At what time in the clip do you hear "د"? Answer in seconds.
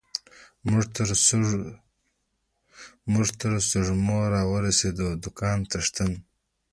4.99-5.01